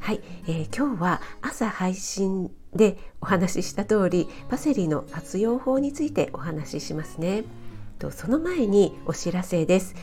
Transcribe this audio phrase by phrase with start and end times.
[0.00, 7.44] はい、えー、今日は朝配信でお話しした通りパセリの活用法についてお話ししますね。
[7.98, 9.94] とその前にお知らせです。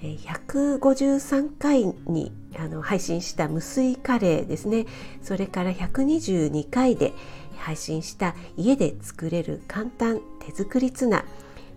[0.00, 4.86] 153回にあの配信した無水カレーですね。
[5.22, 7.12] それから122回で
[7.58, 11.24] 配信した家で作れる簡単手作りツナ。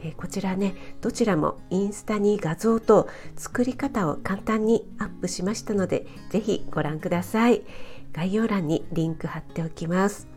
[0.08, 7.64] えこちらねどちらもインスタに画像と作り方を簡単にアップしましたので是非ご覧ください。
[8.14, 10.28] 概要欄にリンク貼っておきます。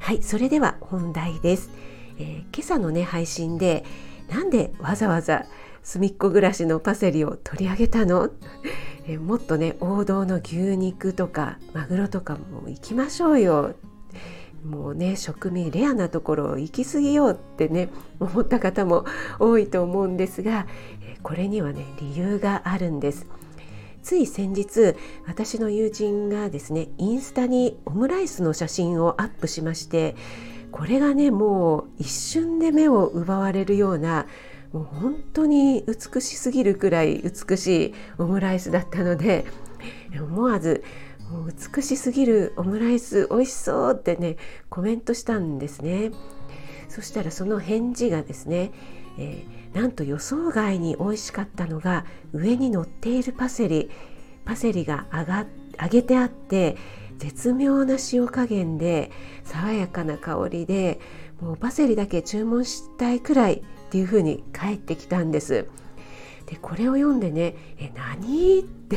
[0.00, 1.70] はいそれでは本題です、
[2.18, 3.84] えー、今朝のね配信で
[4.28, 5.46] なんでわざわざ
[5.82, 8.30] 隅っこ暮らしのパセリを取り上げたの？
[9.06, 13.74] えもっとね王道の牛肉とかマグロとかも行きましょうよ。
[14.64, 19.04] もうね食味レアなところを行き過ぎようってね思った方も
[19.38, 20.66] 多いと思うんですが
[21.22, 23.26] これにはね理由があるんです。
[24.02, 24.94] つい先日
[25.26, 30.16] 私の友人がですねインスタにオムライスの写真をアップしまして
[30.72, 34.26] これがねもう一瞬で目を奪われるような
[34.72, 39.44] もう本当に美しすぎるくらい美しいオムライスだったので
[40.18, 40.82] 思わず
[41.30, 44.36] もう美しすぎるオムライス美味しそうってね
[44.68, 46.10] コメントしたんですね
[46.88, 48.72] そしたらその返事がですね、
[49.16, 53.90] えー、なんと予想外に美味しかったのが上に乗っているパセリ
[54.44, 55.46] パセリが揚が
[55.80, 56.76] 揚げてあって
[57.18, 59.12] 絶妙な塩加減で
[59.44, 60.98] 爽やかな香りで
[61.40, 65.66] もうパセリだけ注文したいくらいっていう風に返ってきたんです。
[66.50, 68.96] でこれを読んでね「え何?」って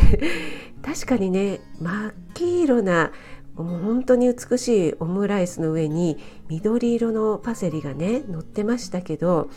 [0.82, 3.12] 確かにね真っ黄色な
[3.56, 6.18] もう本当に美しいオムライスの上に
[6.50, 9.50] 緑色のパセリがね乗ってましたけど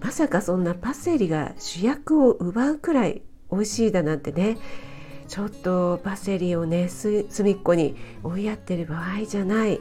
[0.00, 3.22] まさかそんなパセリが主役を奪うくらい
[3.52, 4.58] 美味しいだなんてね
[5.28, 7.94] ちょっとパセリをね隅っこに
[8.24, 9.80] 追いやってる場合じゃない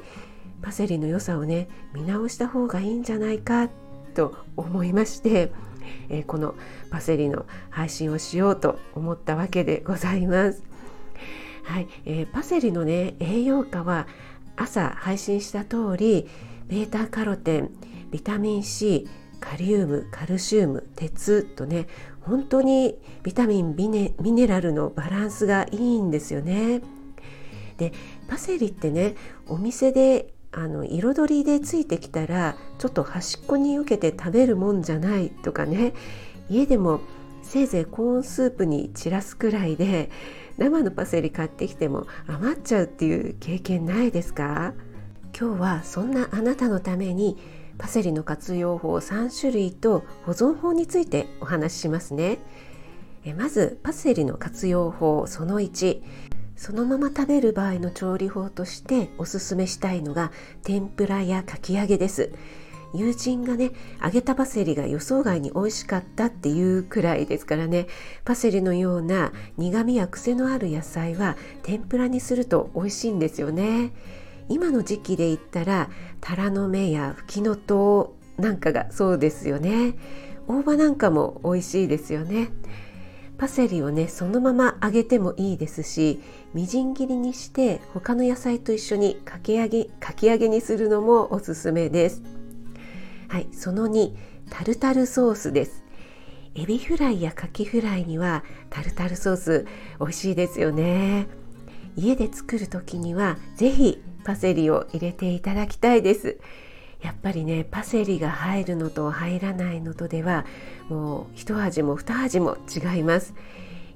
[0.62, 3.70] パセリの良さをね見直した方がいいんじゃないか
[4.14, 5.52] と思いまして、
[6.10, 6.56] えー、この
[6.90, 10.64] パセリの配信をしようと思ったわけでございます。
[11.64, 14.08] はいえー、パセリのね栄養価は
[14.56, 16.28] 朝配信した通り
[16.68, 17.72] ベータカロテン
[18.12, 19.08] ビタミン C
[19.40, 21.88] カリウムカルシウム鉄とね
[22.22, 26.82] 本当にビタミンミネミネラルのバランスがいいんですよね。
[27.78, 27.94] で
[28.28, 29.16] パセリってね
[29.48, 35.94] お店であの彩りでついてきたらちょっと端っこに受けて食べるもんじゃないとかね。
[36.50, 37.00] 家でも
[37.44, 40.10] せいぜいコーンスープに散らすくらいで
[40.58, 44.74] 生のパセリ買ってきても余っちゃうっていう経験ないですか？
[45.38, 47.38] 今日はそんなあなたのために
[47.78, 52.40] パセリの活用法3種類と保存法についてお話ししますね。
[53.24, 56.02] えまずパセリの活用法その1
[56.62, 62.32] そのまま食べる場合の調理法としておすすめしたいのが天ぷらやかき揚げです。
[62.94, 67.88] 友人がね揚げたパセリが予想外に美味しかったっていうくらいですからね。
[68.26, 73.92] パセリのような苦みや癖のある野菜は天ぷらにすると美味しいんですよね。
[74.48, 75.90] 今の時期で言ったら
[76.20, 79.96] タラの芽やフキノトウなんかがそうですよね。
[80.48, 82.52] 大葉なんかも美味しいですよね。
[83.42, 86.22] パセリをねそのまま揚げてもいいですし
[86.54, 92.22] みじん切りにして他の野菜と一緒にかき揚げかき揚げにするのもおすすめです。
[93.30, 94.14] はい、その2
[94.52, 95.84] タルタルソースです。
[96.54, 99.66] エビフライやカキフライにはタルタルソース
[100.00, 101.26] 美味しいですよね。
[101.96, 106.38] 家で作る時には是非パセリを入れていただきたいです。
[107.02, 110.46] やっぱりねパセリが入るのと入らないのとでは
[110.90, 113.34] もう一味も二味も違います。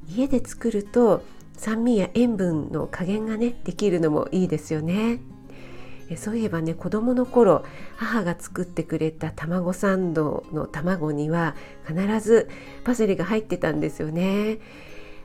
[0.07, 1.24] 家で作ると
[1.57, 5.19] 酸味や塩分の加減がねできるのもいいですよね。
[6.18, 7.66] そういえばね子供の頃
[7.96, 11.56] 母が作ってくれた卵サンドの卵には
[11.88, 12.48] 必ず
[12.84, 14.60] パセリが入ってたんですよね。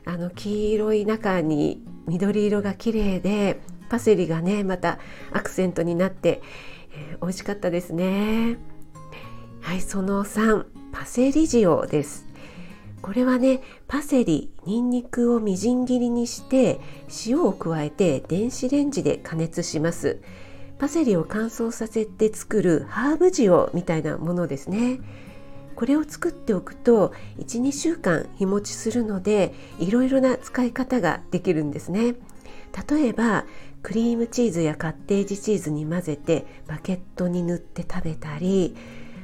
[0.05, 4.97] あの黄色い中に緑色が綺麗でパセリがねまた
[5.31, 6.41] アクセントになって、
[6.93, 8.57] えー、美味しかったですね。
[9.61, 12.25] はいその3パセリ塩です。
[13.01, 16.79] これはねパセリにんにくをみじん切りにして
[17.25, 20.21] 塩を加えて電子レンジで加熱します。
[20.77, 24.99] パセリを乾燥させて作るハーブ塩みたいなものですね。
[25.75, 32.15] これを作っておくと12週間日持ちするのでいろいろな使い方ができるんですね。
[32.89, 33.45] 例えば
[33.83, 38.75] クリームチーズやカッテージチーズに混ぜてバケットに塗って食べたり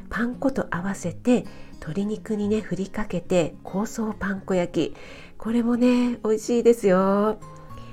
[0.10, 1.46] パン粉と合わせて
[1.76, 4.96] 鶏肉にね振りかけて香草パン粉焼き。
[5.38, 7.40] これもね美味しいですよ。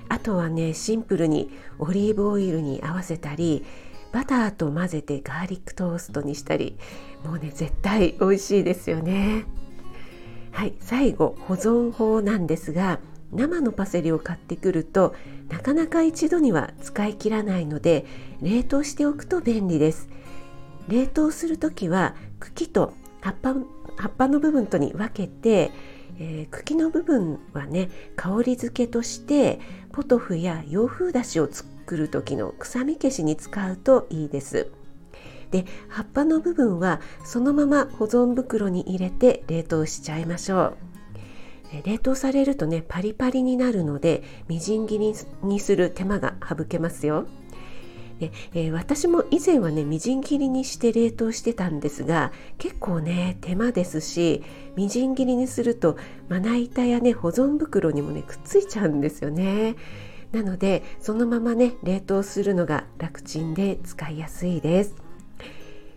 [0.08, 3.64] あとはねシンプルにオリーブオイルに合わせたり
[4.12, 6.78] バターと混ぜてガーリックトーストにしたり。
[7.24, 9.44] もうね絶対美味しいですよね。
[10.50, 13.00] はい最後保存法なんですが
[13.34, 15.14] 生のパセリを買ってくると
[15.48, 18.06] なかなか一度には使い切らないので
[18.40, 20.08] 冷凍しておくと便利です
[20.88, 23.54] 冷凍する時は茎と葉っぱ
[23.96, 25.70] 葉っぱの部分とに分けて、
[26.18, 29.60] えー、茎の部分はね香り付けとして
[29.92, 34.70] ポトフや洋風だしを作る時の臭み消しに使うといいです。
[35.50, 40.93] で葉っぱの部分はそのまま保存袋に入れて冷凍しちゃいましょう。
[41.82, 47.26] 冷凍されるとねパリパリになるのでみじん切りにする手間が省けますよ。
[48.20, 54.44] で、えー、私も以前はねみじん切りにして冷凍してたんですが結構ね手間ですし
[54.76, 55.96] みじん切りにすると
[56.28, 59.76] まな板やね保存袋にもねくっついちゃうんですよね。
[60.32, 65.03] なのでそのままね冷凍するのが楽ちんで使いやすいです。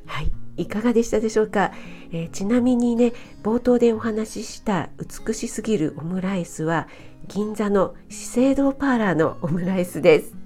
[0.08, 1.72] はいいかがでしたでしょうか、
[2.12, 3.14] えー、ちなみにね
[3.44, 6.88] 冒頭でお話しした美しすぎるオムライスは
[7.28, 10.38] 銀座の資生堂パーラーのオムライスです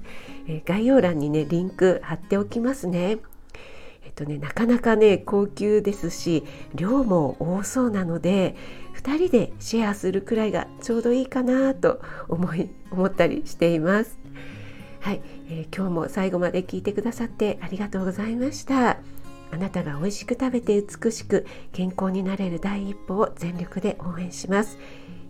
[0.48, 3.18] え概要欄にねリンク貼っておきますね。
[4.04, 6.44] えっとねなかなかね高級ですし
[6.74, 8.56] 量も多そうなので
[8.96, 14.19] 2人でシェアするくらいがちょうどいいかなと思い 思ったりしています。
[15.00, 19.00] はい、えー、今日も最後まで聞いてくださってありがとうございました。
[19.51, 24.77] あなたが美味しく食べて美しく健康になれる第一歩を全力で応援します。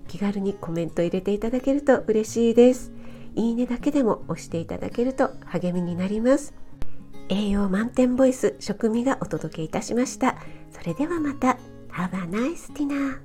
[0.07, 2.91] 気軽にコメント入れていただけると嬉しいです。
[3.35, 6.53] いいねだけでも押していただけると励みになります
[7.29, 10.35] 栄養満点ボイス食味がお届けいたしました
[10.71, 11.57] それではまた
[11.91, 13.19] Have a nice dinner